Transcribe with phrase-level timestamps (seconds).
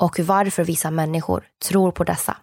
[0.00, 2.36] och varför vissa människor tror på dessa.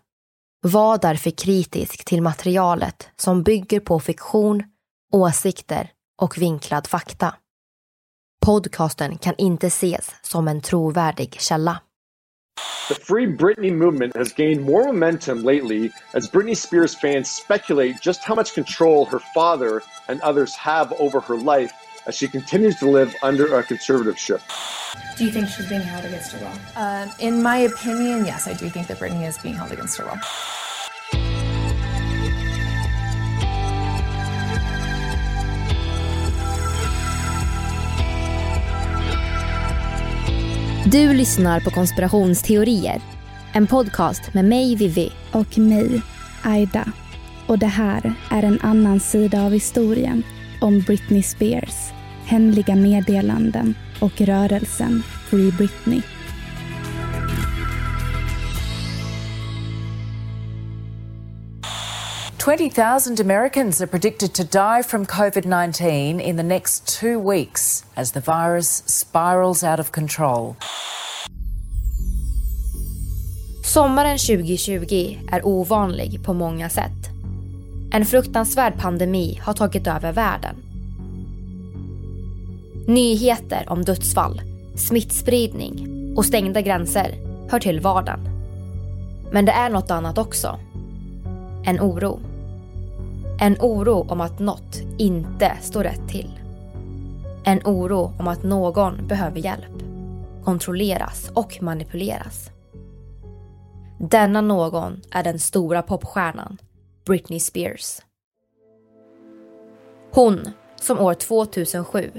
[0.61, 4.63] Var därför kritisk till materialet som bygger på fiktion,
[5.13, 5.91] åsikter
[6.21, 7.35] och vinklad fakta.
[8.45, 11.81] Podcasten kan inte ses som en trovärdig källa.
[12.87, 18.23] The Free Britney movement has gained more momentum lately as Britney Spears fans speculate just
[18.23, 21.73] how much control her father and others have over her life
[22.07, 24.41] as she continues to live under a conservatorship.
[25.17, 26.57] Do you think she's being held against her will?
[26.75, 30.05] Uh, in my opinion, yes, I do think that Britney is being held against her
[30.05, 30.19] will.
[40.91, 43.01] Du lyssnar på konspirationsteorier.
[43.53, 45.11] En podcast med mig, Vivi.
[45.31, 46.01] Och mig,
[46.43, 46.91] Aida.
[47.47, 50.23] Och det här är en annan sida av historien
[50.61, 51.91] om Britney Spears,
[52.27, 56.01] hemliga meddelanden och rörelsen Free Britney.
[62.37, 67.85] Twenty thousand Americans are predicted to die from COVID 19 in the next two weeks
[67.95, 70.55] as the virus spirals out of control.
[73.63, 77.09] Sommaren 2020 är ovanlig på många sätt.
[77.91, 80.66] En fruktansvärd pandemi har tagit över världen.
[82.87, 84.41] Nyheter om dödsfall,
[84.75, 85.87] smittspridning
[86.17, 87.15] och stängda gränser
[87.49, 88.19] hör till vardagen.
[89.31, 90.59] Men det är något annat också.
[91.65, 92.19] En oro.
[93.39, 96.39] En oro om att något inte står rätt till.
[97.43, 99.83] En oro om att någon behöver hjälp,
[100.43, 102.49] kontrolleras och manipuleras.
[103.99, 106.57] Denna någon är den stora popstjärnan
[107.05, 108.01] Britney Spears.
[110.11, 110.39] Hon
[110.75, 112.11] som år 2007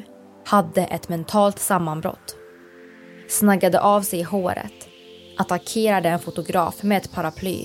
[0.49, 2.37] hade ett mentalt sammanbrott.
[3.29, 4.89] Snaggade av sig håret,
[5.39, 7.65] attackerade en fotograf med ett paraply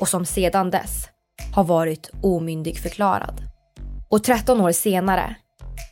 [0.00, 1.08] och som sedan dess
[1.54, 3.40] har varit omyndigförklarad.
[4.10, 5.36] Och 13 år senare,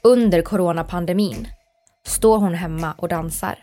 [0.02, 1.48] under coronapandemin,
[2.06, 3.58] står hon hemma och dansar.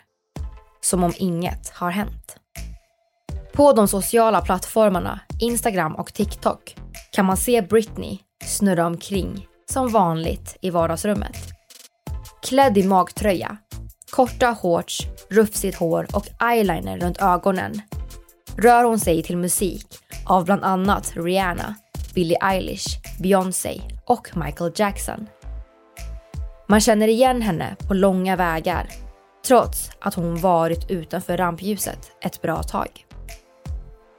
[0.82, 2.38] Som om inget har hänt.
[3.54, 6.76] På de sociala plattformarna Instagram och TikTok
[7.12, 11.61] kan man se Britney snurra omkring som vanligt i vardagsrummet.
[12.52, 13.58] Klädd i magtröja,
[14.10, 17.82] korta shorts, rufsigt hår och eyeliner runt ögonen
[18.58, 19.88] rör hon sig till musik
[20.26, 21.76] av bland annat Rihanna,
[22.16, 22.86] Billie Eilish,
[23.20, 25.28] Beyoncé och Michael Jackson.
[26.68, 28.90] Man känner igen henne på långa vägar
[29.48, 33.06] trots att hon varit utanför rampljuset ett bra tag.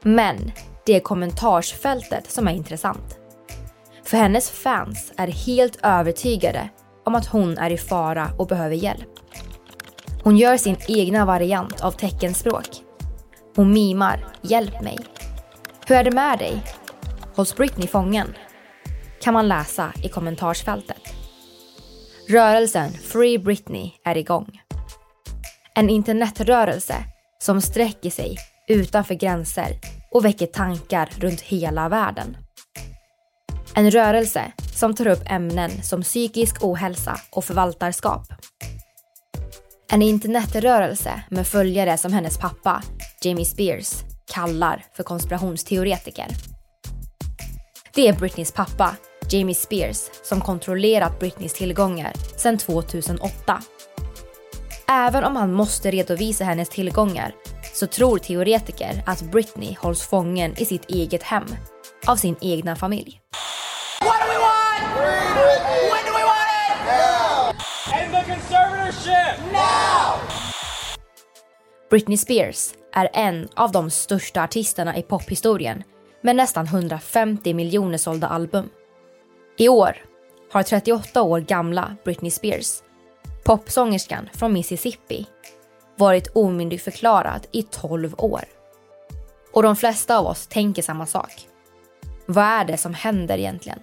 [0.02, 0.52] Men
[0.86, 3.18] det är kommentarsfältet som är intressant.
[4.04, 6.70] För hennes fans är helt övertygade
[7.04, 9.08] om att hon är i fara och behöver hjälp.
[10.22, 12.68] Hon gör sin egna variant av teckenspråk.
[13.56, 14.98] Hon mimar “Hjälp mig”.
[15.86, 16.62] Hur är det med dig?
[17.34, 18.34] Hålls Britney fången?
[19.20, 21.02] Kan man läsa i kommentarsfältet.
[22.28, 24.60] Rörelsen Free Britney är igång.
[25.74, 26.94] En internetrörelse
[27.38, 28.36] som sträcker sig
[28.68, 29.78] utanför gränser
[30.10, 32.36] och väcker tankar runt hela världen.
[33.74, 38.26] En rörelse som tar upp ämnen som psykisk ohälsa och förvaltarskap.
[39.92, 42.82] En internetrörelse med följare som hennes pappa,
[43.22, 43.92] Jamie Spears,
[44.34, 46.26] kallar för konspirationsteoretiker.
[47.94, 48.96] Det är Britneys pappa,
[49.30, 53.62] Jamie Spears, som kontrollerat Britneys tillgångar sedan 2008.
[54.88, 57.34] Även om han måste redovisa hennes tillgångar
[57.74, 61.46] så tror teoretiker att Britney hålls fången i sitt eget hem
[62.06, 63.22] av sin egna familj.
[64.04, 64.82] What do we want?
[65.92, 66.76] When do we want it?
[66.86, 67.52] Now!
[67.94, 69.52] And the conservatorship!
[69.52, 70.20] Now!
[71.90, 75.82] Britney Spears är en av de största artisterna i pophistorien
[76.20, 78.70] med nästan 150 miljoner sålda album.
[79.58, 79.96] I år
[80.52, 82.82] har 38 år gamla Britney Spears,
[83.44, 85.26] popsångerskan från Mississippi,
[85.96, 88.44] varit omyndigförklarad i 12 år.
[89.52, 91.48] Och de flesta av oss tänker samma sak.
[92.32, 93.78] Vad är det som händer egentligen?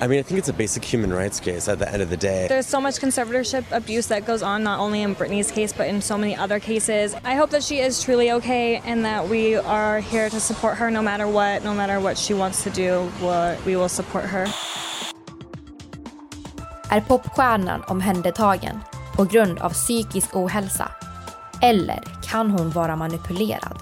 [0.00, 2.16] I mean, I think it's a basic human rights case at the end of the
[2.16, 2.46] day.
[2.48, 6.02] There's so much conservatorship abuse that goes on, not only in Britney's case, but in
[6.02, 7.14] so many other cases.
[7.24, 10.90] I hope that she is truly okay and that we are here to support her
[10.90, 13.10] no matter what, no matter what she wants to do,
[13.66, 14.48] we will support her.
[16.90, 18.80] Är popstjärnan omhändertagen
[19.16, 20.88] på grund av psykisk ohälsa?
[21.62, 23.78] Eller kan hon vara manipulerad,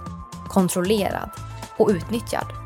[0.48, 1.30] kontrollerad
[1.76, 2.61] och utnyttjad?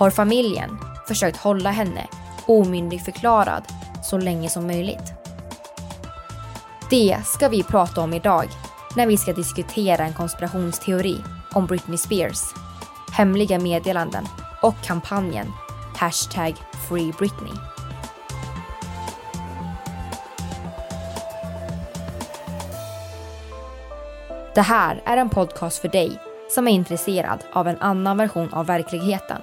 [0.00, 2.06] Har familjen försökt hålla henne
[2.46, 3.64] omyndigförklarad
[4.02, 5.12] så länge som möjligt.
[6.90, 8.48] Det ska vi prata om idag
[8.96, 11.16] när vi ska diskutera en konspirationsteori
[11.52, 12.40] om Britney Spears,
[13.12, 14.24] hemliga meddelanden
[14.62, 15.46] och kampanjen
[15.96, 16.54] Hashtag
[16.88, 17.52] Free Britney.
[24.54, 26.18] Det här är en podcast för dig
[26.50, 29.42] som är intresserad av en annan version av verkligheten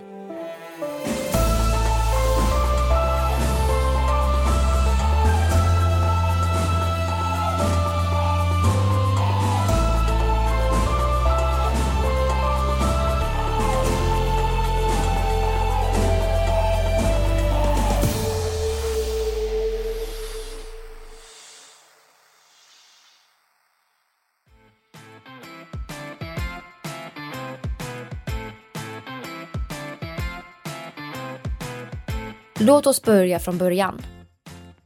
[32.71, 34.01] Låt oss börja från början.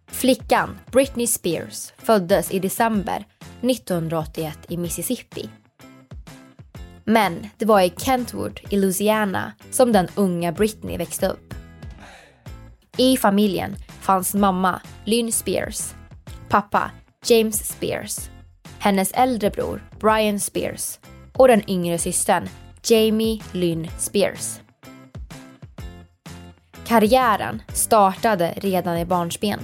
[0.07, 3.25] Flickan Britney Spears föddes i december
[3.61, 5.49] 1981 i Mississippi.
[7.03, 11.53] Men det var i Kentwood i Louisiana som den unga Britney växte upp.
[12.97, 15.93] I familjen fanns mamma Lynn Spears,
[16.49, 16.91] pappa
[17.25, 18.29] James Spears,
[18.79, 20.99] hennes äldre bror Brian Spears
[21.33, 22.49] och den yngre systern
[22.83, 24.59] Jamie Lynn Spears.
[26.87, 29.59] Karriären startade redan i barnsben.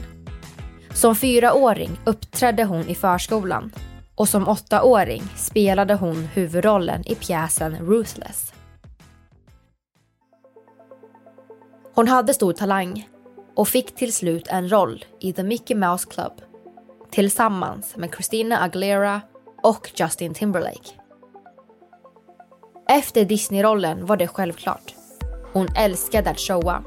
[0.94, 3.71] Som fyraåring uppträdde hon i förskolan
[4.15, 8.53] och som åttaåring spelade hon huvudrollen i pjäsen Ruthless.
[11.94, 13.09] Hon hade stor talang
[13.56, 16.41] och fick till slut en roll i The Mickey Mouse Club
[17.12, 19.21] tillsammans med Christina Aguilera
[19.63, 20.89] och Justin Timberlake.
[22.89, 24.95] Efter Disney-rollen var det självklart.
[25.53, 26.83] Hon älskade att showa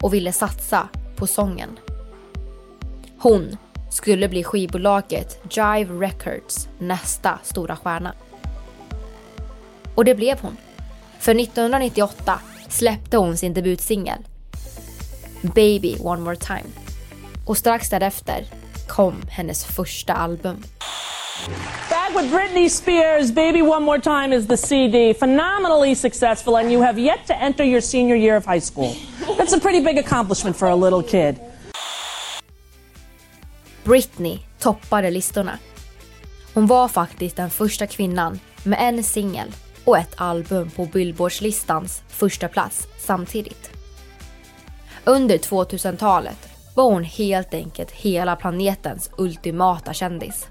[0.00, 1.78] och ville satsa på sången.
[3.18, 3.56] Hon
[3.90, 8.14] skulle bli skivbolaget Jive Records nästa stora stjärna.
[9.94, 10.56] Och det blev hon.
[11.18, 14.18] För 1998 släppte hon sin debutsingel
[15.42, 16.70] Baby One More Time.
[17.46, 18.44] Och strax därefter
[18.88, 20.64] kom hennes första album.
[22.06, 25.12] Back with Britney Spears, Baby One More Time is the CD.
[25.14, 28.94] Phenomenally successful, and you have yet to enter your senior year of high school.
[29.36, 31.36] That's a pretty big accomplishment for a little kid.
[33.84, 35.58] Britney toppade listorna.
[36.54, 39.52] Hon var faktiskt den första kvinnan med en singel
[39.84, 43.70] och ett album på Billboardslistans första plats samtidigt.
[45.04, 50.48] Under 2000-talet var hon helt enkelt hela planetens ultimata kändis.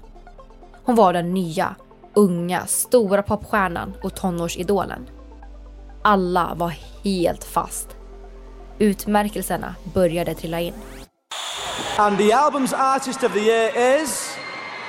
[0.86, 1.74] Hon var den nya,
[2.14, 5.08] unga, stora popstjärnan och tonårsidolen.
[6.02, 6.74] Alla var
[7.04, 7.88] helt fast.
[8.78, 10.74] Utmärkelserna började trilla in.
[11.98, 14.36] And the album's artist of the year is...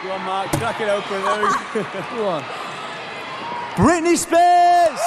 [0.04, 1.22] Go on Mark, crack it open.
[2.18, 2.44] Go on.
[3.76, 5.00] Britney Spears!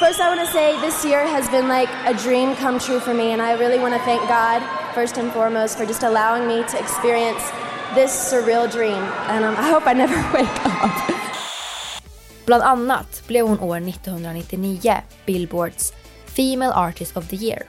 [0.00, 3.14] First, I want to say this year has been like a dream come true for
[3.14, 4.62] me, and I really want to thank God,
[4.94, 7.42] first and foremost, for just allowing me to experience
[7.94, 11.14] this surreal dream and um, I hope I never wake up.
[12.46, 15.92] Bland annat blev hon år 1999 Billboards
[16.24, 17.62] Female Artist of the Year.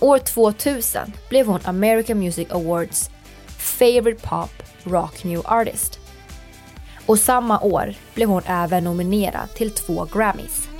[0.00, 3.10] År 2000 blev hon American Music Awards
[3.58, 4.50] Favorite Pop
[4.84, 5.98] Rock New Artist.
[7.06, 10.71] Och samma år blev hon även nominerad till två Grammys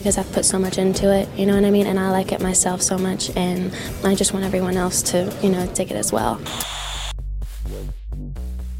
[0.00, 1.86] because I've put so much into it, you know what I mean?
[1.86, 3.70] And I like it myself so much, and
[4.04, 6.36] I just want everyone else to, you know, take it as well.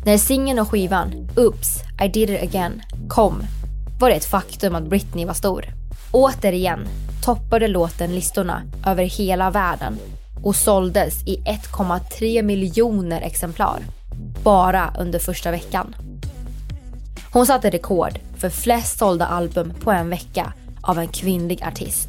[0.05, 3.43] När singeln och skivan Oops, I did it again kom
[3.99, 5.65] var det ett faktum att Britney var stor.
[6.13, 6.89] Återigen
[7.23, 9.99] toppade låten listorna över hela världen
[10.43, 13.83] och såldes i 1,3 miljoner exemplar
[14.45, 15.95] bara under första veckan.
[17.33, 22.09] Hon satte rekord för flest sålda album på en vecka av en kvinnlig artist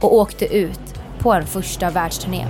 [0.00, 2.46] och åkte ut på en första världsturné.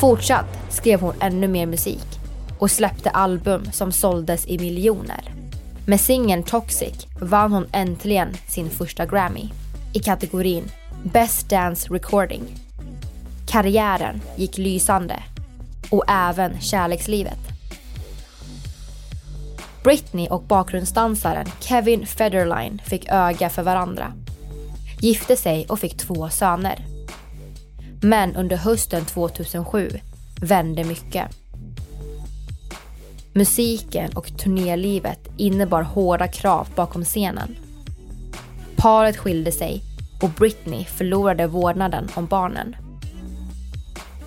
[0.00, 2.06] Fortsatt skrev hon ännu mer musik
[2.58, 5.34] och släppte album som såldes i miljoner.
[5.86, 9.48] Med singeln Toxic vann hon äntligen sin första Grammy
[9.92, 10.64] i kategorin
[11.02, 12.42] Best Dance Recording.
[13.46, 15.22] Karriären gick lysande
[15.90, 17.51] och även kärlekslivet.
[19.84, 24.12] Britney och bakgrundsdansaren Kevin Federline fick öga för varandra.
[25.00, 26.86] Gifte sig och fick två söner.
[28.02, 29.90] Men under hösten 2007
[30.40, 31.26] vände mycket.
[33.32, 37.56] Musiken och turnélivet innebar hårda krav bakom scenen.
[38.76, 39.82] Paret skilde sig
[40.22, 42.76] och Britney förlorade vårdnaden om barnen.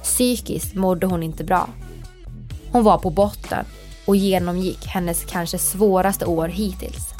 [0.03, 1.69] Psykiskt mådde hon inte bra.
[2.71, 3.65] Hon var på botten
[4.05, 7.13] och genomgick hennes kanske svåraste år hittills.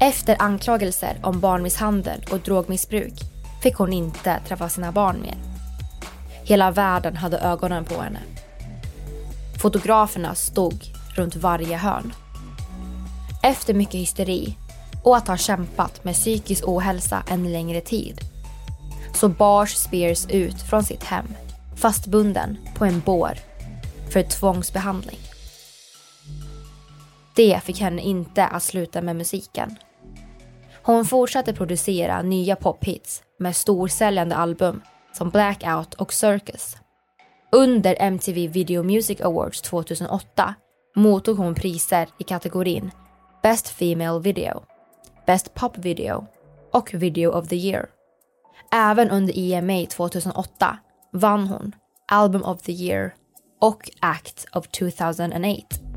[0.00, 3.14] Efter anklagelser om barnmisshandel och drogmissbruk
[3.62, 5.36] fick hon inte träffa sina barn mer.
[6.44, 8.20] Hela världen hade ögonen på henne.
[9.58, 12.12] Fotograferna stod runt varje hörn.
[13.42, 14.56] Efter mycket hysteri
[15.04, 18.20] och att ha kämpat med psykisk ohälsa en längre tid
[19.14, 21.26] så bars Spears ut från sitt hem
[21.76, 23.38] fastbunden på en bår
[24.10, 25.18] för tvångsbehandling.
[27.38, 29.76] Det fick henne inte att sluta med musiken.
[30.82, 36.76] Hon fortsatte producera nya pophits med storsäljande album som Blackout och Circus.
[37.52, 40.54] Under MTV Video Music Awards 2008
[40.96, 42.90] mottog hon priser i kategorin
[43.42, 44.62] Best Female Video,
[45.26, 46.26] Best Pop Video
[46.72, 47.88] och Video of the Year.
[48.72, 50.78] Även under EMA 2008
[51.12, 51.72] vann hon
[52.08, 53.14] Album of the Year
[53.60, 55.87] och Act of 2008.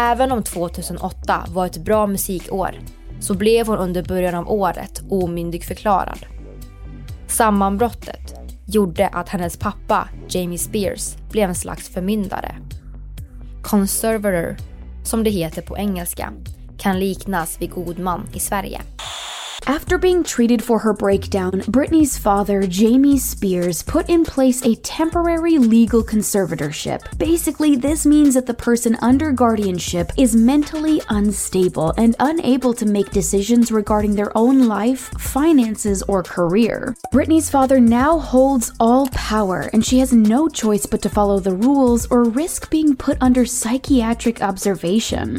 [0.00, 2.70] Även om 2008 var ett bra musikår
[3.20, 6.26] så blev hon under början av året omyndigförklarad.
[7.26, 8.34] Sammanbrottet
[8.66, 12.54] gjorde att hennes pappa, Jamie Spears, blev en slags förmyndare.
[13.62, 14.56] Conservator,
[15.04, 16.32] som det heter på engelska,
[16.78, 18.80] kan liknas vid god man i Sverige.
[19.68, 25.58] After being treated for her breakdown, Britney's father, Jamie Spears, put in place a temporary
[25.58, 27.02] legal conservatorship.
[27.18, 33.10] Basically, this means that the person under guardianship is mentally unstable and unable to make
[33.10, 36.96] decisions regarding their own life, finances, or career.
[37.12, 41.54] Britney's father now holds all power, and she has no choice but to follow the
[41.54, 45.38] rules or risk being put under psychiatric observation.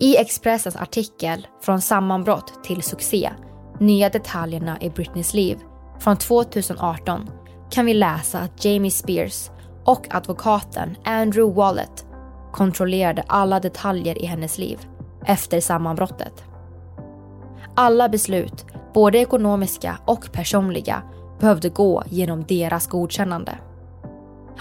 [0.00, 3.30] I Expressens artikel Från sammanbrott till succé,
[3.80, 5.58] nya detaljerna i Britneys liv
[5.98, 7.30] från 2018
[7.70, 9.50] kan vi läsa att Jamie Spears
[9.84, 12.06] och advokaten Andrew Wallet
[12.52, 14.78] kontrollerade alla detaljer i hennes liv
[15.26, 16.44] efter sammanbrottet.
[17.74, 21.02] Alla beslut, både ekonomiska och personliga,
[21.40, 23.58] behövde gå genom deras godkännande.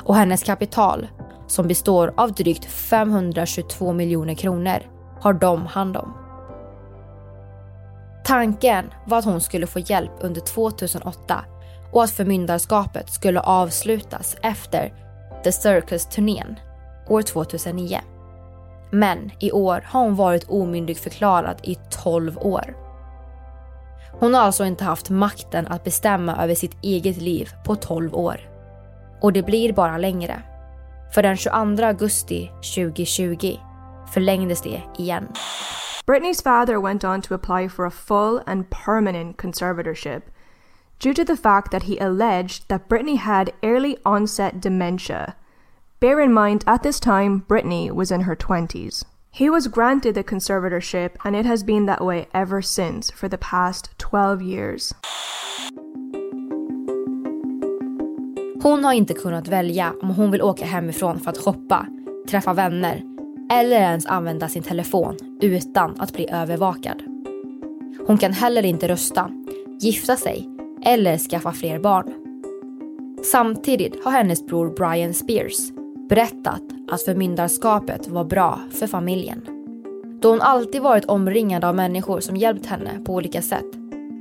[0.03, 1.07] Och hennes kapital,
[1.47, 6.13] som består av drygt 522 miljoner kronor, har de hand om.
[8.25, 11.45] Tanken var att hon skulle få hjälp under 2008
[11.91, 14.93] och att förmyndarskapet skulle avslutas efter
[15.43, 16.59] The Circus-turnén
[17.07, 17.99] år 2009.
[18.91, 22.75] Men i år har hon varit omyndigförklarad i 12 år.
[24.19, 28.49] Hon har alltså inte haft makten att bestämma över sitt eget liv på 12 år.
[29.21, 30.41] Och det blir bara längre.
[31.13, 33.57] För den 22 augusti 2020
[34.13, 35.27] förlängdes det igen.
[36.05, 40.21] Britney's father went on to apply for a full and permanent conservatorship
[40.99, 45.35] due to the fact that he alleged that Britney had early onset dementia.
[45.99, 49.03] Bear in mind, at this time, Britney was in her 20s.
[49.31, 53.37] He was granted the conservatorship, and it has been that way ever since for the
[53.37, 54.93] past 12 years.
[58.61, 61.87] Hon har inte kunnat välja om hon vill åka hemifrån för att shoppa,
[62.27, 63.14] träffa vänner
[63.51, 67.03] eller ens använda sin telefon utan att bli övervakad.
[68.07, 69.31] Hon kan heller inte rösta,
[69.79, 70.49] gifta sig
[70.85, 72.13] eller skaffa fler barn.
[73.31, 75.57] Samtidigt har hennes bror Brian Spears
[76.09, 76.61] berättat
[76.91, 79.41] att förmyndarskapet var bra för familjen.
[80.21, 83.65] Då hon alltid varit omringad av människor som hjälpt henne på olika sätt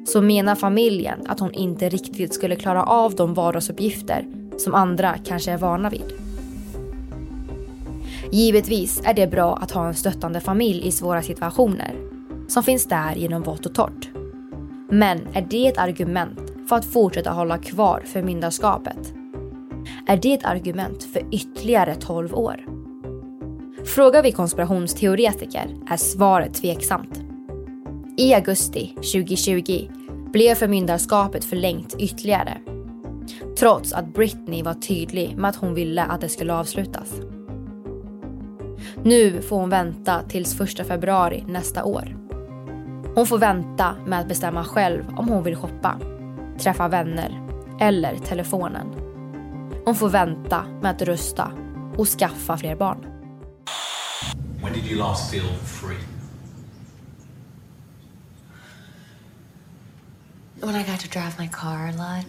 [0.06, 4.26] så menar familjen att hon inte riktigt skulle klara av de vardagsuppgifter
[4.58, 6.23] som andra kanske är vana vid.
[8.34, 11.94] Givetvis är det bra att ha en stöttande familj i svåra situationer
[12.48, 14.10] som finns där genom vått och torrt.
[14.90, 19.14] Men är det ett argument för att fortsätta hålla kvar förmyndarskapet?
[20.06, 22.66] Är det ett argument för ytterligare 12 år?
[23.84, 27.20] Frågar vi konspirationsteoretiker är svaret tveksamt.
[28.16, 29.88] I augusti 2020
[30.32, 32.58] blev förmyndarskapet förlängt ytterligare.
[33.58, 37.20] Trots att Britney var tydlig med att hon ville att det skulle avslutas.
[39.06, 42.16] Nu får hon vänta tills 1 februari nästa år.
[43.14, 46.00] Hon får vänta med att bestämma själv om hon vill shoppa,
[46.58, 47.48] träffa vänner
[47.80, 48.86] eller telefonen.
[49.84, 51.52] Hon får vänta med att rösta
[51.96, 53.06] och skaffa fler barn.
[54.62, 55.98] When did you last feel free?
[60.60, 62.26] When I got to drive my car a lot.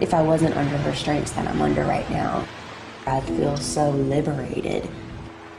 [0.00, 2.44] if I wasn't under the restraints that I'm under right now,
[3.06, 4.88] I feel so liberated.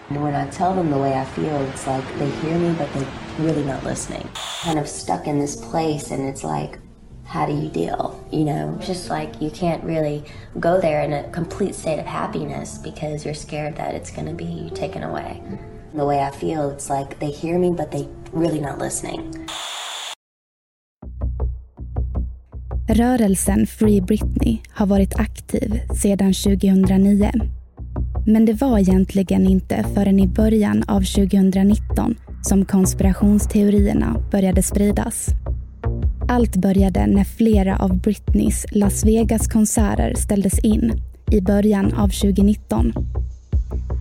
[0.10, 2.92] And when I tell them the way I feel, it's like they hear me, but
[2.94, 3.08] they're
[3.40, 4.30] really not listening.
[4.64, 6.80] Kind of stuck in this place, and it's like,
[7.24, 8.26] how do you deal?
[8.32, 10.24] You know, just like you can't really
[10.60, 14.34] go there in a complete state of happiness because you're scared that it's going to
[14.34, 15.42] be taken away.
[15.94, 19.48] The way I feel, it's like they hear me, but they really not listening.
[22.98, 27.32] Rörelsen Free Britney har varit aktiv sedan 2009.
[28.26, 35.28] Men det var egentligen inte förrän i början av 2019 som konspirationsteorierna började spridas.
[36.28, 40.92] Allt började när flera av Britneys Las Vegas-konserter ställdes in
[41.32, 42.94] i början av 2019.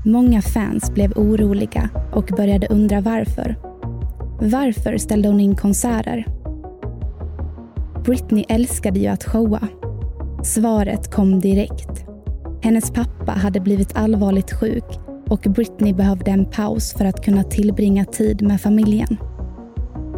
[0.04, 3.56] Många fans blev oroliga och började undra varför.
[4.40, 6.26] Varför ställde hon in konserter?
[8.06, 9.68] Britney älskade ju att showa.
[10.42, 12.04] Svaret kom direkt.
[12.62, 14.84] Hennes pappa hade blivit allvarligt sjuk
[15.28, 19.16] och Britney behövde en paus för att kunna tillbringa tid med familjen.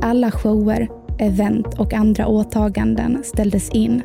[0.02, 4.02] Alla shower, event och andra åtaganden ställdes in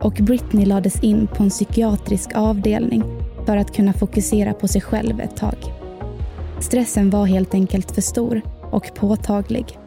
[0.00, 3.04] och Britney lades in på en psykiatrisk avdelning
[3.46, 5.56] för att kunna fokusera på sig själv ett tag.
[6.60, 9.78] Stressen var helt enkelt för stor och påtaglig.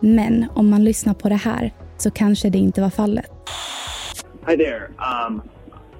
[0.00, 3.30] Men om man lyssnar på det här så kanske det inte var fallet.
[4.46, 4.88] Hi there.
[4.98, 5.42] Um,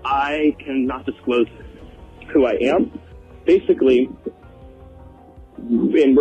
[0.05, 1.51] I cannot disclose
[2.35, 2.91] who I am.
[3.47, 4.09] Basically,
[6.05, 6.15] in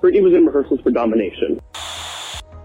[0.00, 1.60] Britney was in rehearsals for domination.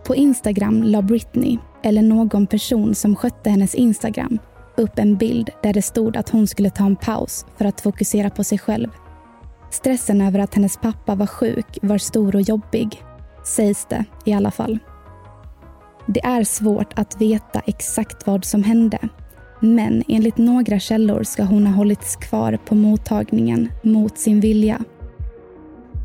[0.07, 4.39] På Instagram la Britney, eller någon person som skötte hennes Instagram,
[4.77, 8.29] upp en bild där det stod att hon skulle ta en paus för att fokusera
[8.29, 8.87] på sig själv.
[9.71, 13.03] Stressen över att hennes pappa var sjuk var stor och jobbig,
[13.43, 14.79] sägs det i alla fall.
[16.07, 18.99] Det är svårt att veta exakt vad som hände
[19.63, 24.79] men enligt några källor ska hon ha hållits kvar på mottagningen mot sin vilja.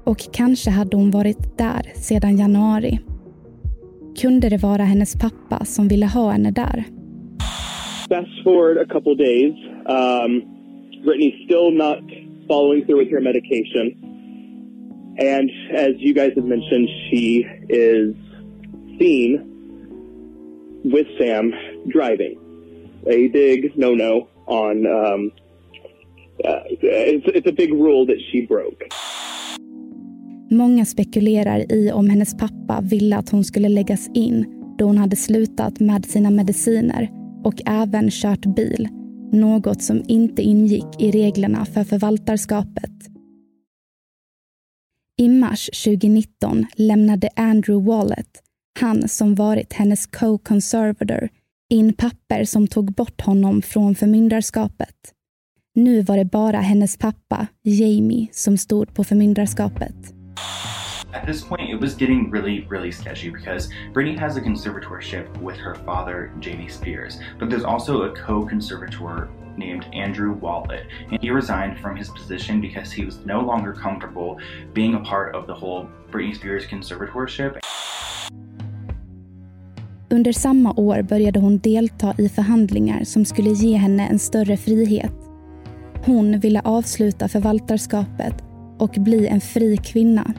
[0.05, 2.99] Och kanske hade hon varit där sedan januari.
[4.21, 6.85] Kunde det vara hennes pappa som ville ha henne där?
[8.09, 9.53] Fast forward a couple days,
[9.87, 10.43] um,
[11.05, 11.99] Brittany's still not
[12.49, 13.87] following through with her medication.
[15.19, 18.15] And as you guys have mentioned, she is
[18.99, 19.58] seen
[20.93, 21.53] with Sam
[21.93, 22.39] driving.
[23.07, 25.31] A big no no on, um,
[26.45, 28.85] uh, it's, it's a big rule that she broke.
[30.51, 35.17] Många spekulerar i om hennes pappa ville att hon skulle läggas in då hon hade
[35.17, 37.11] slutat med sina mediciner
[37.45, 38.89] och även kört bil,
[39.33, 42.91] något som inte ingick i reglerna för förvaltarskapet.
[45.17, 48.43] I mars 2019 lämnade Andrew Wallet,
[48.79, 51.29] han som varit hennes co-conservator,
[51.71, 54.95] in papper som tog bort honom från förmyndarskapet.
[55.75, 59.95] Nu var det bara hennes pappa, Jamie, som stod på förmyndarskapet.
[61.13, 65.57] At this point, it was getting really, really sketchy because Brittany has a conservatorship with
[65.57, 71.31] her father, Jamie Spears, but there's also a co conservator named Andrew Wallet, and he
[71.31, 74.39] resigned from his position because he was no longer comfortable
[74.75, 77.59] being a part of the whole Britney Spears conservatorship.
[80.11, 85.15] Under samma år började hon delta i förhandlingar som skulle ge henne en större frihet.
[86.05, 88.35] Hon ville avsluta förvaltarskapet
[88.79, 90.35] och bli en fri kvinna.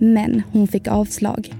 [0.00, 1.54] Men hon fick avslag.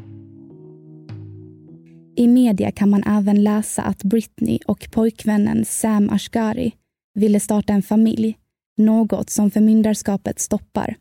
[2.16, 6.72] I media kan man även läsa att Britney och pojkvännen Sam Ashgari
[7.14, 8.38] ville starta en familj,
[8.76, 10.96] något som förmyndarskapet stoppar.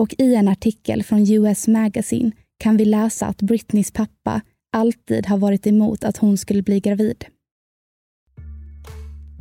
[0.00, 4.40] Och i en artikel från US Magazine kan vi läsa att Britneys pappa
[4.72, 7.24] alltid har varit emot att hon skulle bli gravid.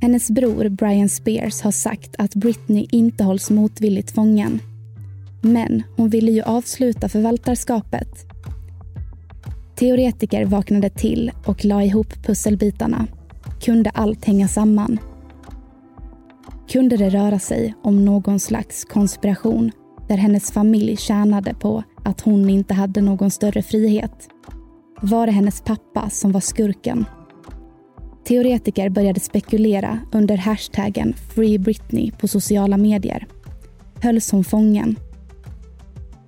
[0.01, 4.59] Hennes bror Brian Spears har sagt att Britney inte hålls motvilligt fången.
[5.41, 8.09] Men hon ville ju avsluta förvaltarskapet.
[9.75, 13.07] Teoretiker vaknade till och la ihop pusselbitarna.
[13.61, 14.99] Kunde allt hänga samman?
[16.69, 19.71] Kunde det röra sig om någon slags konspiration
[20.07, 24.29] där hennes familj tjänade på att hon inte hade någon större frihet?
[25.03, 27.05] Var det hennes pappa som var skurken?
[28.23, 33.27] Teoretiker började spekulera under hashtaggen Free Britney på sociala medier.
[34.01, 34.95] Hölls hon fången?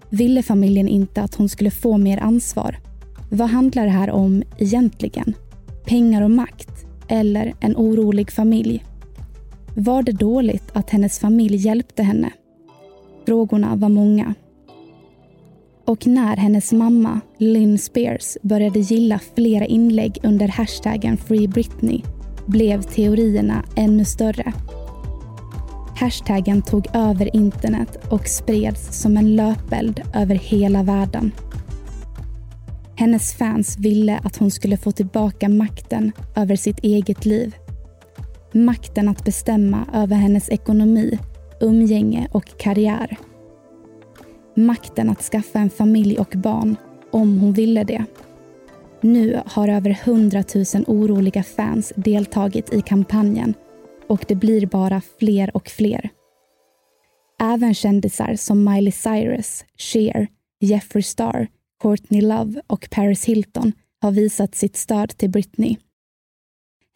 [0.10, 2.80] Ville familjen inte att hon skulle få mer ansvar?
[3.30, 5.34] Vad handlar det här om egentligen?
[5.86, 6.86] Pengar och makt?
[7.08, 8.86] Eller en orolig familj?
[9.76, 12.32] Var det dåligt att hennes familj hjälpte henne?
[13.26, 14.34] Frågorna var många.
[15.86, 22.02] Och när hennes mamma, Lynn Spears, började gilla flera inlägg under hashtaggen Free Britney
[22.46, 24.54] blev teorierna ännu större.
[25.96, 31.32] Hashtaggen tog över internet och spreds som en löpeld över hela världen.
[32.96, 37.56] Hennes fans ville att hon skulle få tillbaka makten över sitt eget liv.
[38.54, 41.20] Makten att bestämma över hennes ekonomi,
[41.62, 43.18] umgänge och karriär.
[44.56, 46.78] Makten att skaffa en familj och barn
[47.12, 48.06] om hon ville det.
[49.02, 53.54] Nu har över 100 000 oroliga fans deltagit i kampanjen
[54.08, 56.10] och det blir bara fler och fler.
[57.42, 60.28] Även kändisar som Miley Cyrus, Cher,
[60.60, 61.48] Jeffree Star,
[61.82, 65.78] Courtney Love och Paris Hilton har visat sitt stöd till Britney.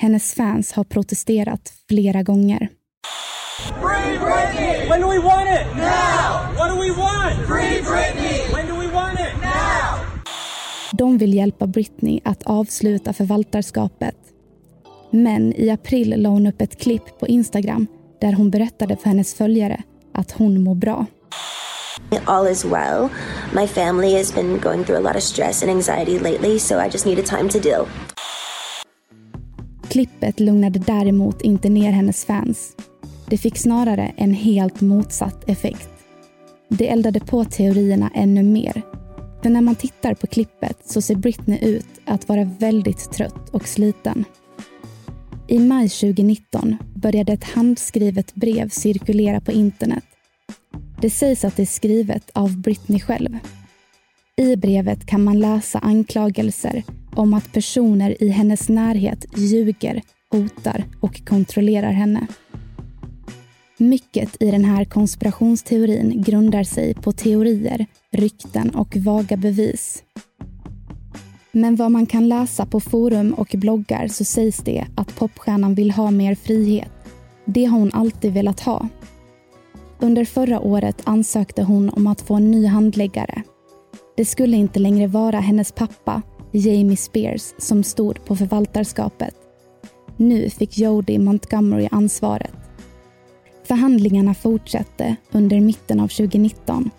[0.01, 2.69] Hennes fans har protesterat flera gånger.
[3.57, 4.89] Free Britney!
[4.89, 5.75] When do we want it?
[5.75, 6.53] Now!
[6.57, 7.26] What do we want?
[7.77, 8.53] Free Britney!
[8.53, 9.41] When do we want it?
[9.41, 9.99] Now!
[10.91, 14.15] De vill hjälpa Britney att avsluta förvaltarskapet.
[15.11, 17.87] Men i april la hon upp ett klipp på Instagram
[18.21, 21.05] där hon berättade för hennes följare att hon mår bra.
[22.25, 23.09] All is well.
[23.53, 26.89] My family has been going through a lot of stress and anxiety lately, so I
[26.91, 27.85] just needed time to deal.
[29.87, 32.75] Klippet lugnade däremot inte ner hennes fans.
[33.29, 35.96] Det fick snarare en helt motsatt effekt.
[36.69, 38.81] Det eldade på teorierna ännu mer.
[39.43, 43.67] För när man tittar på klippet så ser Britney ut att vara väldigt trött och
[43.67, 44.25] sliten.
[45.47, 50.03] I maj 2019 började ett handskrivet brev cirkulera på internet.
[51.01, 53.37] Det sägs att det är skrivet av Britney själv.
[54.35, 56.83] I brevet kan man läsa anklagelser
[57.15, 60.01] om att personer i hennes närhet ljuger,
[60.31, 62.27] hotar och kontrollerar henne.
[63.79, 70.03] Mycket i den här konspirationsteorin grundar sig på teorier, rykten och vaga bevis.
[71.51, 75.91] Men vad man kan läsa på forum och bloggar så sägs det att popstjärnan vill
[75.91, 76.91] ha mer frihet.
[77.45, 78.87] Det har hon alltid velat ha.
[79.99, 83.43] Under förra året ansökte hon om att få en ny handläggare.
[84.17, 89.35] Det skulle inte längre vara hennes pappa, Jamie Spears, som stod på förvaltarskapet.
[90.17, 92.66] Nu fick Jodie Montgomery ansvaret.
[93.67, 96.89] Förhandlingarna fortsatte under mitten av 2019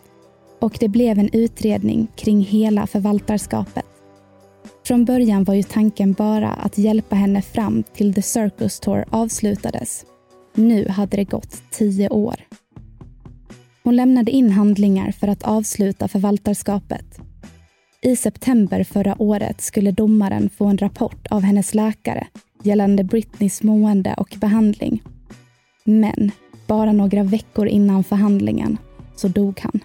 [0.61, 3.85] och det blev en utredning kring hela förvaltarskapet.
[4.87, 10.04] Från början var ju tanken bara att hjälpa henne fram till The Circus Tour avslutades.
[10.54, 12.37] Nu hade det gått tio år.
[13.83, 17.18] Hon lämnade in handlingar för att avsluta förvaltarskapet.
[18.02, 22.26] I september förra året skulle domaren få en rapport av hennes läkare
[22.62, 25.02] gällande Britneys mående och behandling.
[25.85, 26.31] Men
[26.68, 28.78] bara några veckor innan förhandlingen
[29.16, 29.81] så dog han.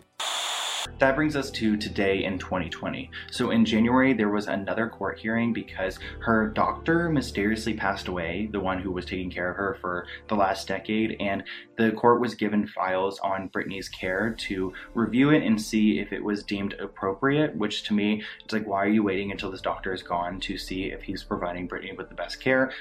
[0.99, 3.09] That brings us to today in 2020.
[3.31, 8.59] So in January, there was another court hearing because her doctor mysteriously passed away, the
[8.59, 11.43] one who was taking care of her for the last decade, and
[11.77, 16.23] the court was given files on Britney's care to review it and see if it
[16.23, 19.93] was deemed appropriate, which to me, it's like, why are you waiting until this doctor
[19.93, 22.71] is gone to see if he's providing Britney with the best care?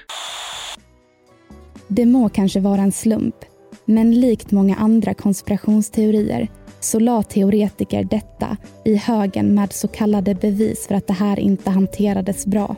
[1.87, 3.45] Det må kanske vara en slump,
[3.85, 6.47] men likt många andra konspirationsteorier
[6.79, 11.69] så la teoretiker detta i högen med så kallade bevis för att det här inte
[11.69, 12.75] hanterades bra.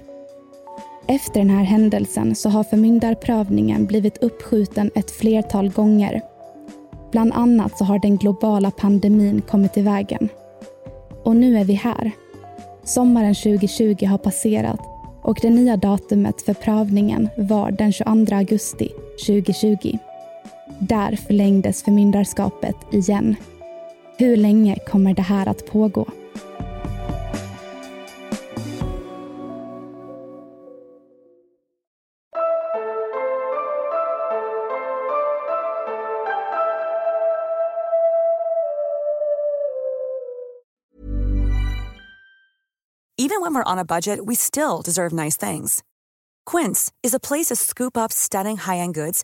[1.07, 6.21] Efter den här händelsen så har förmyndarprövningen blivit uppskjuten ett flertal gånger.
[7.11, 10.29] Bland annat så har den globala pandemin kommit i vägen.
[11.23, 12.11] Och nu är vi här.
[12.83, 14.79] Sommaren 2020 har passerat
[15.21, 18.89] och det nya datumet för prövningen var den 22 augusti
[19.27, 19.97] 2020.
[20.79, 23.35] Där förlängdes förmyndarskapet igen.
[24.17, 26.07] Hur länge kommer det här att pågå?
[43.17, 45.83] Even when we're on a budget, we still deserve nice things.
[46.45, 49.23] Quince is a place to scoop up stunning high-end goods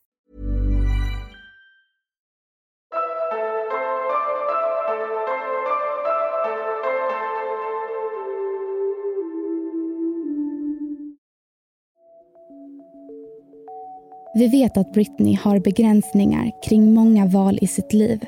[14.33, 18.25] Vi vet att Britney har begränsningar kring många val i sitt liv.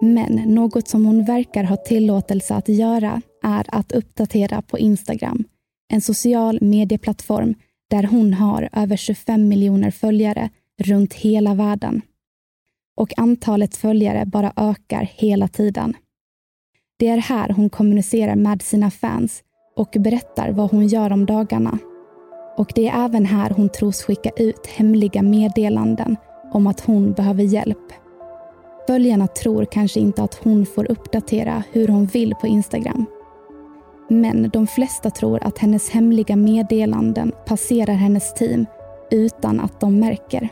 [0.00, 5.44] Men något som hon verkar ha tillåtelse att göra är att uppdatera på Instagram.
[5.92, 7.54] En social medieplattform
[7.90, 10.50] där hon har över 25 miljoner följare
[10.82, 12.02] runt hela världen.
[12.96, 15.96] Och antalet följare bara ökar hela tiden.
[16.98, 19.42] Det är här hon kommunicerar med sina fans
[19.76, 21.78] och berättar vad hon gör om dagarna.
[22.56, 26.16] Och det är även här hon tros skicka ut hemliga meddelanden
[26.52, 27.92] om att hon behöver hjälp.
[28.86, 33.06] Följarna tror kanske inte att hon får uppdatera hur hon vill på Instagram.
[34.08, 38.66] Men de flesta tror att hennes hemliga meddelanden passerar hennes team
[39.10, 40.48] utan att de märker.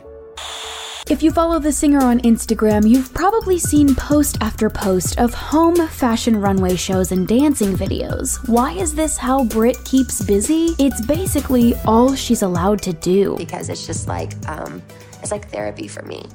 [1.09, 5.75] If you follow the singer on Instagram, you've probably seen post after post of home
[5.89, 8.37] fashion runway shows and dancing videos.
[8.47, 10.75] Why is this how Brit keeps busy?
[10.79, 13.35] It's basically all she's allowed to do.
[13.37, 14.81] Because it's just like, um,
[15.21, 16.25] it's like therapy for me.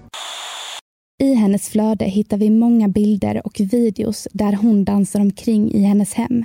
[1.18, 6.14] I hennes flöde hittar vi många bilder och videos där hon dansar omkring i hennes
[6.14, 6.44] hem.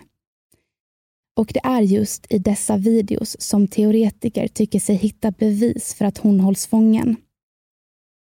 [1.36, 6.18] Och det är just i dessa videos som teoretiker tycker sig hitta bevis för att
[6.18, 7.16] hon hålls fången.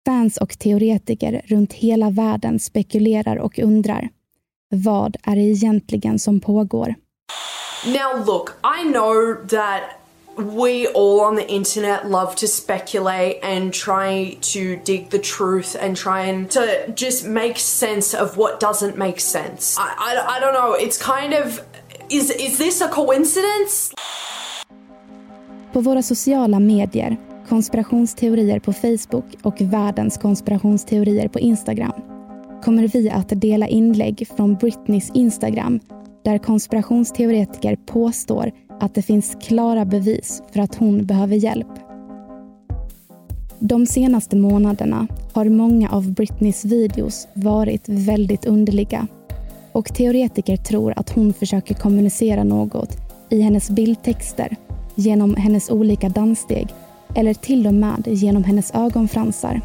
[0.06, 4.08] Fans och teoretiker runt hela världen spekulerar och undrar.
[4.68, 6.94] Vad är det egentligen som pågår?
[7.86, 9.82] Now, look, I know that
[10.36, 15.96] we all on the internet love to speculate and try to dig the truth and
[15.96, 16.60] try and to
[16.96, 19.78] just make sense of what doesn't make sense.
[19.78, 21.60] I, I, I don't know, it's kind of.
[22.10, 23.94] Is, is this a coincidence?
[25.72, 27.16] På våra sociala medier
[27.50, 32.02] konspirationsteorier på Facebook och världens konspirationsteorier på Instagram
[32.64, 35.80] kommer vi att dela inlägg från Britneys Instagram
[36.24, 41.68] där konspirationsteoretiker påstår att det finns klara bevis för att hon behöver hjälp.
[43.58, 49.06] De senaste månaderna har många av Britneys videos varit väldigt underliga
[49.72, 52.96] och teoretiker tror att hon försöker kommunicera något
[53.30, 54.56] i hennes bildtexter
[54.94, 56.68] genom hennes olika danssteg
[57.14, 59.60] eller till och med genom hennes ögonfransar.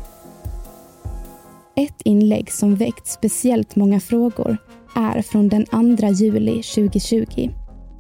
[1.75, 4.57] Ett inlägg som väckt speciellt många frågor
[4.95, 7.49] är från den 2 juli 2020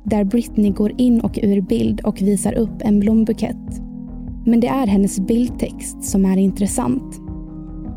[0.03, 3.81] där Britney går in och ur bild och visar upp en blombukett.
[4.45, 7.21] Men det är hennes bildtext som är intressant.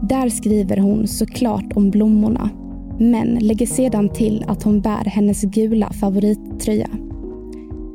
[0.08, 2.50] Där skriver hon såklart om blommorna
[2.98, 6.88] men lägger sedan till att hon bär hennes gula favorittröja.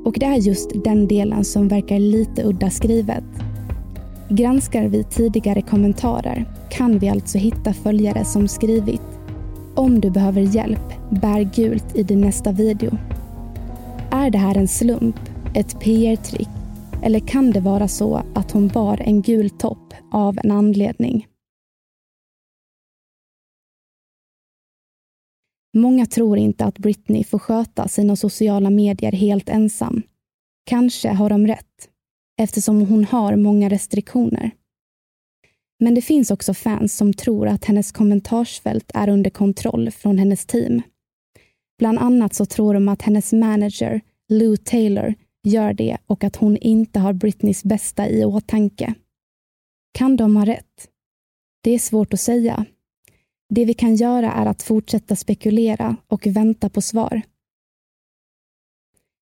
[0.04, 3.24] Och det är just den delen som verkar lite udda skrivet.
[4.30, 9.02] Granskar vi tidigare kommentarer kan vi alltså hitta följare som skrivit
[9.76, 12.92] Om du behöver hjälp, bär gult i din nästa video.
[14.12, 15.20] Är det här en slump,
[15.54, 16.50] ett PR-trick
[17.04, 21.28] eller kan det vara så att hon bar en gul topp av en anledning?
[25.74, 30.02] Många tror inte att Britney får sköta sina sociala medier helt ensam.
[30.66, 31.90] Kanske har de rätt,
[32.42, 34.52] eftersom hon har många restriktioner.
[35.80, 40.46] Men det finns också fans som tror att hennes kommentarsfält är under kontroll från hennes
[40.46, 40.82] team.
[41.80, 46.58] Bland annat så tror de att hennes manager, Lou Taylor, gör det och att hon
[46.58, 48.94] inte har Britneys bästa i åtanke.
[49.94, 50.90] Kan de ha rätt?
[51.64, 52.66] Det är svårt att säga.
[53.56, 57.22] Det vi kan göra är att fortsätta spekulera och vänta på svar.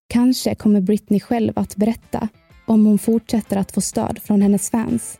[0.09, 2.27] Kanske kommer Britney själv att berätta
[2.67, 5.17] om hon fortsätter att få stöd från hennes fans.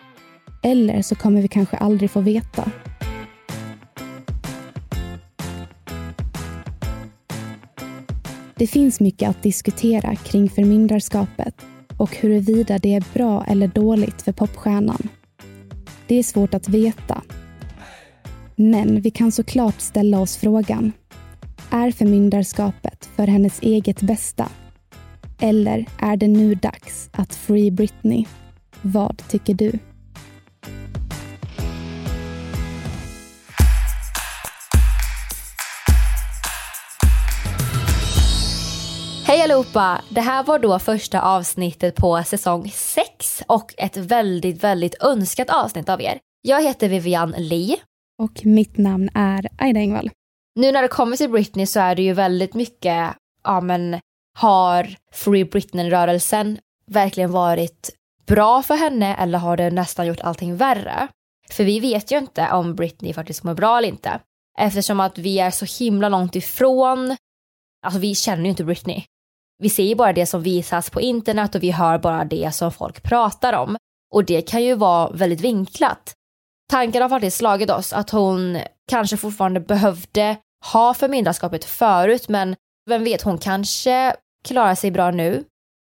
[0.64, 2.72] Eller så kommer vi kanske aldrig få veta.
[8.56, 11.56] Det finns mycket att diskutera kring förmyndarskapet
[11.98, 15.10] och huruvida det är bra eller dåligt för popstjärnan.
[16.08, 17.22] Det är svårt att veta.
[18.62, 20.92] Men vi kan såklart ställa oss frågan.
[21.70, 24.50] Är förmyndarskapet för hennes eget bästa?
[25.40, 28.26] Eller är det nu dags att Free Britney?
[28.82, 29.72] Vad tycker du?
[39.26, 40.02] Hej allihopa!
[40.10, 45.90] Det här var då första avsnittet på säsong 6 och ett väldigt, väldigt önskat avsnitt
[45.90, 46.20] av er.
[46.42, 47.78] Jag heter Vivian Lee.
[48.22, 50.10] Och mitt namn är Aida Engvall.
[50.56, 54.00] Nu när det kommer till Britney så är det ju väldigt mycket, ja men
[54.38, 57.90] har Free Britney-rörelsen verkligen varit
[58.26, 61.08] bra för henne eller har det nästan gjort allting värre?
[61.50, 64.20] För vi vet ju inte om Britney faktiskt mår bra eller inte.
[64.58, 67.16] Eftersom att vi är så himla långt ifrån,
[67.86, 69.04] alltså vi känner ju inte Britney.
[69.60, 72.72] Vi ser ju bara det som visas på internet och vi hör bara det som
[72.72, 73.78] folk pratar om.
[74.14, 76.14] Och det kan ju vara väldigt vinklat.
[76.72, 78.58] Tanken har faktiskt slagit oss att hon
[78.88, 80.38] kanske fortfarande behövde
[80.72, 82.56] ha förmyndarskapet förut men
[82.90, 85.44] vem vet, hon kanske klarar sig bra nu.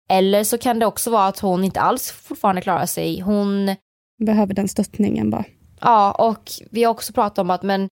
[0.08, 3.20] Eller så kan det också vara att hon inte alls fortfarande klarar sig.
[3.20, 3.76] Hon
[4.18, 5.44] behöver den stöttningen bara.
[5.80, 7.88] Ja, och vi har också pratat om att men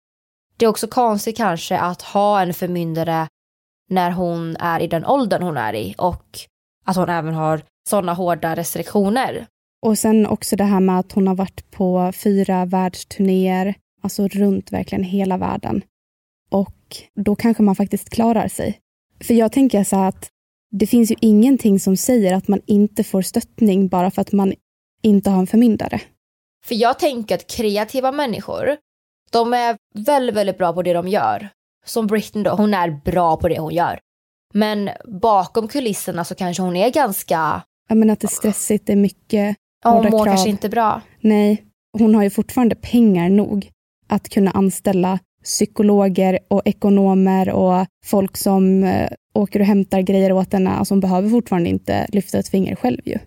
[0.56, 3.28] det är också konstigt kanske att ha en förmyndare
[3.90, 6.38] när hon är i den åldern hon är i och
[6.84, 9.46] att hon även har sådana hårda restriktioner.
[9.84, 14.72] Och sen också det här med att hon har varit på fyra världsturnéer, alltså runt
[14.72, 15.84] verkligen hela världen.
[16.50, 18.80] Och då kanske man faktiskt klarar sig.
[19.24, 20.28] För jag tänker så här att
[20.70, 24.54] det finns ju ingenting som säger att man inte får stöttning bara för att man
[25.02, 26.00] inte har en förmyndare.
[26.66, 28.76] För jag tänker att kreativa människor,
[29.30, 31.48] de är väldigt, väldigt bra på det de gör.
[31.84, 34.00] Som Britney då, hon är bra på det hon gör.
[34.54, 37.62] Men bakom kulisserna så kanske hon är ganska...
[37.88, 41.00] Ja men att det är stressigt, det är mycket Ja, hon mår kanske inte bra.
[41.20, 41.64] Nej,
[41.98, 43.70] hon har ju fortfarande pengar nog
[44.08, 50.52] att kunna anställa psykologer och ekonomer och folk som eh, åker och hämtar grejer åt
[50.52, 50.70] henne.
[50.70, 53.18] Alltså hon behöver fortfarande inte lyfta ett finger själv ju.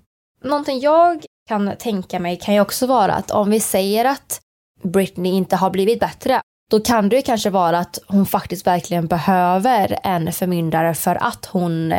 [0.44, 4.42] Någonting jag kan tänka mig kan ju också vara att om vi säger att
[4.84, 6.42] Britney inte har blivit bättre,
[6.72, 11.46] då kan det ju kanske vara att hon faktiskt verkligen behöver en förmyndare för att
[11.46, 11.94] hon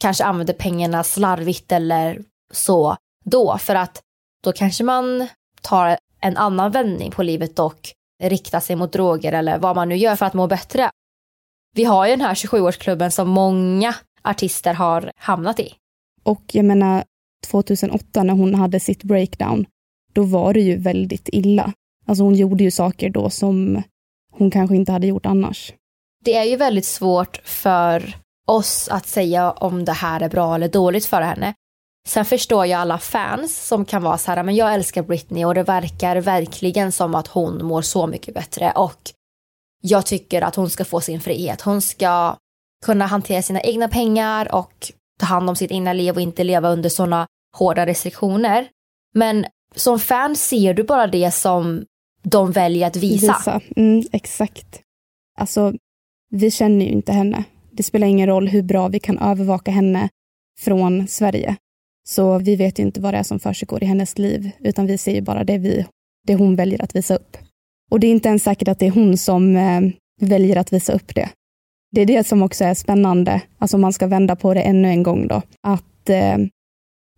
[0.00, 2.18] kanske använder pengarna slarvigt eller
[2.52, 3.58] så då.
[3.58, 4.02] För att
[4.44, 5.26] då kanske man
[5.60, 7.88] tar en annan vändning på livet och
[8.22, 10.90] riktar sig mot droger eller vad man nu gör för att må bättre.
[11.74, 15.74] Vi har ju den här 27-årsklubben som många artister har hamnat i.
[16.22, 17.04] Och jag menar
[17.46, 19.66] 2008 när hon hade sitt breakdown,
[20.12, 21.72] då var det ju väldigt illa.
[22.06, 23.82] Alltså hon gjorde ju saker då som
[24.32, 25.72] hon kanske inte hade gjort annars.
[26.24, 28.16] Det är ju väldigt svårt för
[28.46, 31.54] oss att säga om det här är bra eller dåligt för henne.
[32.08, 35.54] Sen förstår jag alla fans som kan vara så här, men jag älskar Britney och
[35.54, 39.10] det verkar verkligen som att hon mår så mycket bättre och
[39.82, 41.60] jag tycker att hon ska få sin frihet.
[41.60, 42.36] Hon ska
[42.84, 46.68] kunna hantera sina egna pengar och ta hand om sitt egna liv och inte leva
[46.68, 47.26] under sådana
[47.56, 48.68] hårda restriktioner.
[49.14, 51.84] Men som fan ser du bara det som
[52.22, 53.36] de väljer att visa.
[53.38, 53.60] visa.
[53.76, 54.80] Mm, exakt.
[55.38, 55.72] Alltså,
[56.30, 57.44] vi känner ju inte henne.
[57.70, 60.08] Det spelar ingen roll hur bra vi kan övervaka henne
[60.60, 61.56] från Sverige.
[62.08, 64.98] Så vi vet ju inte vad det är som försiggår i hennes liv, utan vi
[64.98, 65.86] ser ju bara det, vi,
[66.26, 67.36] det hon väljer att visa upp.
[67.90, 69.80] Och det är inte ens säkert att det är hon som eh,
[70.20, 71.28] väljer att visa upp det.
[71.90, 74.88] Det är det som också är spännande, alltså om man ska vända på det ännu
[74.88, 76.38] en gång då, att eh,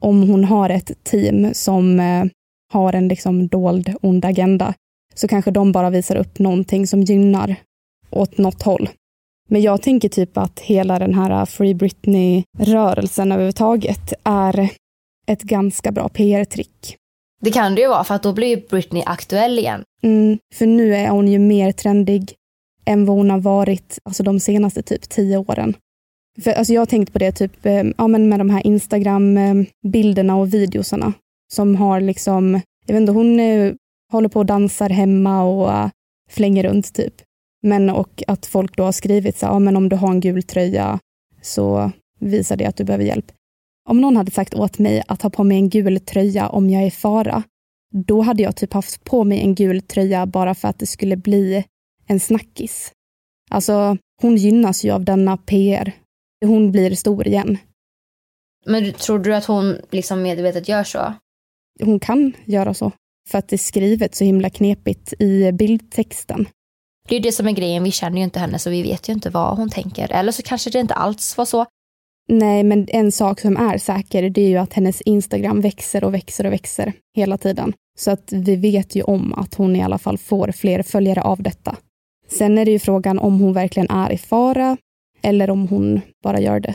[0.03, 2.25] om hon har ett team som eh,
[2.73, 4.75] har en liksom dold ond agenda,
[5.15, 7.57] så kanske de bara visar upp någonting som gynnar
[8.11, 8.89] åt något håll.
[9.49, 14.69] Men jag tänker typ att hela den här Free Britney-rörelsen överhuvudtaget är
[15.27, 16.97] ett ganska bra PR-trick.
[17.41, 19.83] Det kan det ju vara, för att då blir Britney aktuell igen.
[20.03, 22.35] Mm, för nu är hon ju mer trendig
[22.85, 25.75] än vad hon har varit alltså de senaste typ tio åren.
[26.43, 30.37] För, alltså jag har tänkt på det typ, eh, ja, men med de här Instagram-bilderna
[30.37, 31.13] och videosarna
[31.53, 33.75] som har liksom, jag vet inte, hon eh,
[34.13, 35.89] håller på och dansar hemma och uh,
[36.31, 37.15] flänger runt typ.
[37.65, 40.43] Men och att folk då har skrivit så ja men om du har en gul
[40.43, 40.99] tröja
[41.43, 43.33] så visar det att du behöver hjälp.
[43.89, 46.83] Om någon hade sagt åt mig att ha på mig en gul tröja om jag
[46.83, 47.43] är i fara,
[47.95, 51.17] då hade jag typ haft på mig en gul tröja bara för att det skulle
[51.17, 51.65] bli
[52.07, 52.93] en snackis.
[53.51, 55.93] Alltså, hon gynnas ju av denna PR.
[56.45, 57.59] Hon blir stor igen.
[58.67, 61.15] Men tror du att hon liksom medvetet gör så?
[61.83, 62.93] Hon kan göra så,
[63.29, 66.49] för att det är skrivet så himla knepigt i bildtexten.
[67.09, 69.13] Det är det som är grejen, vi känner ju inte henne så vi vet ju
[69.13, 70.13] inte vad hon tänker.
[70.13, 71.67] Eller så kanske det inte alls var så.
[72.29, 76.15] Nej, men en sak som är säker, det är ju att hennes Instagram växer och
[76.15, 77.73] växer och växer hela tiden.
[77.99, 81.43] Så att vi vet ju om att hon i alla fall får fler följare av
[81.43, 81.77] detta.
[82.29, 84.77] Sen är det ju frågan om hon verkligen är i fara
[85.23, 86.75] eller om hon bara gör det.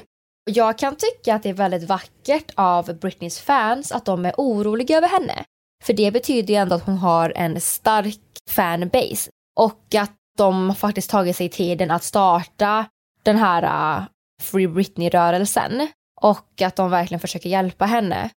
[0.51, 4.97] Jag kan tycka att det är väldigt vackert av Britneys fans att de är oroliga
[4.97, 5.43] över henne.
[5.83, 8.19] För det betyder ju ändå att hon har en stark
[8.49, 12.85] fanbase och att de faktiskt tagit sig tiden att starta
[13.23, 14.07] den här uh,
[14.41, 15.87] Free Britney-rörelsen
[16.21, 18.29] och att de verkligen försöker hjälpa henne.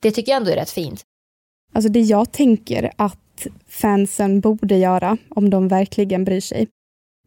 [0.00, 1.02] Det tycker jag ändå är rätt fint.
[1.72, 6.68] Alltså det jag tänker att fansen borde göra, om de verkligen bryr sig,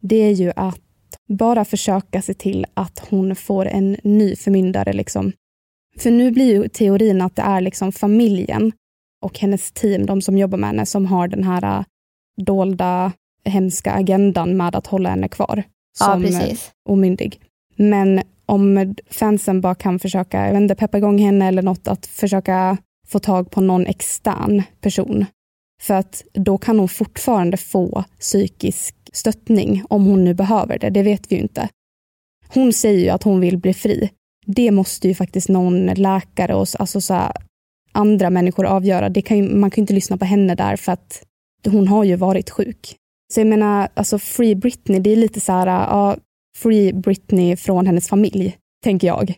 [0.02, 0.80] det är ju att
[1.28, 4.92] bara försöka se till att hon får en ny förmyndare.
[4.92, 5.32] Liksom.
[5.98, 8.72] För nu blir ju teorin att det är liksom familjen
[9.24, 11.84] och hennes team, de som jobbar med henne, som har den här äh,
[12.36, 13.12] dolda
[13.46, 15.62] hemska agendan med att hålla henne kvar
[15.98, 16.56] som ja,
[16.88, 17.40] omyndig.
[17.76, 22.06] Men om fansen bara kan försöka, jag vet inte, peppa igång henne eller något, att
[22.06, 22.76] försöka
[23.06, 25.26] få tag på någon extern person.
[25.82, 31.02] För att då kan hon fortfarande få psykisk stöttning om hon nu behöver det, det
[31.02, 31.68] vet vi ju inte.
[32.48, 34.10] Hon säger ju att hon vill bli fri.
[34.46, 37.32] Det måste ju faktiskt någon läkare och alltså så här,
[37.92, 39.08] andra människor avgöra.
[39.08, 41.22] Det kan ju, man kan ju inte lyssna på henne där för att
[41.66, 42.96] hon har ju varit sjuk.
[43.34, 46.16] Så jag menar, alltså Free Britney, det är lite så här, ja,
[46.58, 49.34] Free Britney från hennes familj, tänker jag.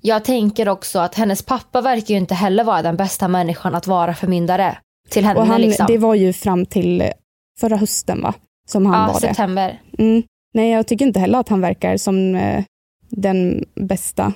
[0.00, 3.86] Jag tänker också att hennes pappa verkar ju inte heller vara den bästa människan att
[3.86, 4.78] vara förmyndare
[5.08, 5.40] till henne.
[5.40, 5.86] Och han, liksom.
[5.86, 7.12] Det var ju fram till
[7.60, 8.34] förra hösten va?
[8.68, 9.80] Som han ja, var september.
[9.90, 10.02] det.
[10.02, 10.22] Mm.
[10.54, 12.64] Nej, jag tycker inte heller att han verkar som eh,
[13.08, 14.32] den bästa.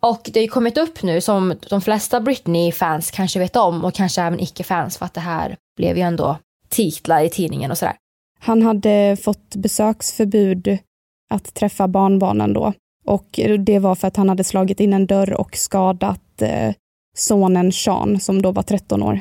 [0.00, 3.94] Och det har ju kommit upp nu som de flesta Britney-fans kanske vet om och
[3.94, 6.36] kanske även icke-fans för att det här blev ju ändå
[6.68, 7.94] titlar i tidningen och sådär.
[8.44, 10.78] Han hade fått besöksförbud
[11.30, 12.72] att träffa barnbarnen då.
[13.06, 16.74] Och det var för att han hade slagit in en dörr och skadat eh,
[17.16, 19.20] sonen Sean som då var 13 år.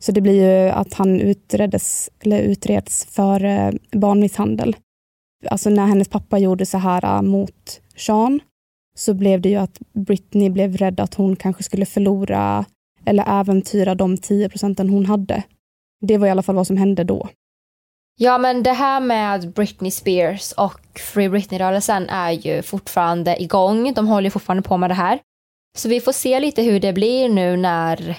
[0.00, 4.76] Så det blir ju att han utreddes, eller utreds för eh, barnmisshandel.
[5.46, 8.40] Alltså när hennes pappa gjorde så här eh, mot Sean
[8.96, 12.64] så blev det ju att Britney blev rädd att hon kanske skulle förlora
[13.04, 15.42] eller äventyra de 10 procenten hon hade.
[16.00, 17.28] Det var i alla fall vad som hände då.
[18.16, 23.94] Ja, men det här med Britney Spears och Free Britney-rörelsen är ju fortfarande igång.
[23.94, 25.20] De håller fortfarande på med det här.
[25.78, 28.18] Så vi får se lite hur det blir nu när,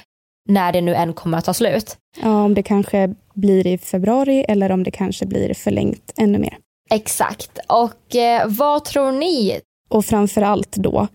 [0.49, 1.97] när det nu än kommer att ta slut.
[2.21, 6.57] Ja, om det kanske blir i februari eller om det kanske blir förlängt ännu mer.
[6.89, 7.59] Exakt.
[7.67, 9.59] Och eh, vad tror ni?
[9.89, 11.07] Och framför allt då,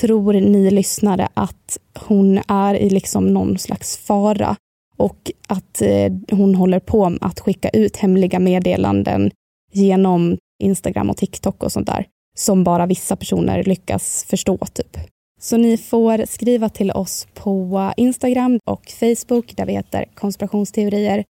[0.00, 4.56] tror ni lyssnare att hon är i liksom någon slags fara
[4.96, 9.30] och att eh, hon håller på med att skicka ut hemliga meddelanden
[9.72, 14.56] genom Instagram och TikTok och sånt där som bara vissa personer lyckas förstå.
[14.56, 14.96] typ.
[15.40, 21.24] Så ni får skriva till oss på Instagram och Facebook där vi heter konspirationsteorier.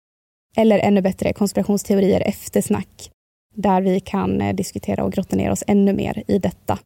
[0.56, 3.10] Eller ännu bättre konspirationsteorier eftersnack
[3.54, 6.78] där vi kan eh, diskutera och grotta ner oss ännu mer i detta.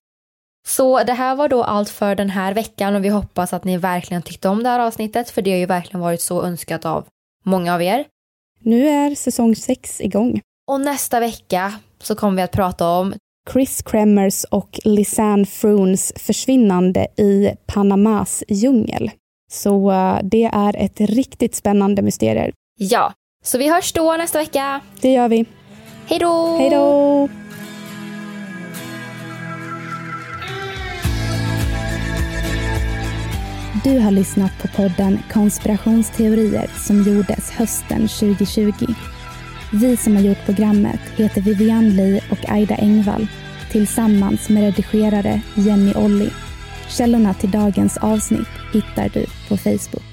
[0.67, 3.77] Så det här var då allt för den här veckan och vi hoppas att ni
[3.77, 7.07] verkligen tyckte om det här avsnittet för det har ju verkligen varit så önskat av
[7.45, 8.05] många av er.
[8.61, 10.41] Nu är säsong 6 igång.
[10.69, 13.15] Och nästa vecka så kommer vi att prata om
[13.53, 19.11] Chris Kremers och Lisanne Froons försvinnande i Panamas djungel.
[19.53, 22.53] Så uh, det är ett riktigt spännande mysterium.
[22.79, 23.13] Ja,
[23.45, 24.81] så vi hörs då nästa vecka.
[25.01, 25.45] Det gör vi.
[26.07, 26.57] Hej då!
[26.59, 27.29] Hej då!
[33.85, 38.73] Du har lyssnat på podden Konspirationsteorier som gjordes hösten 2020.
[39.73, 43.27] Vi som har gjort programmet heter Vivian Lee och Aida Engvall
[43.71, 46.31] tillsammans med redigerare Jenny Olli.
[46.89, 50.10] Källorna till dagens avsnitt hittar du på Facebook.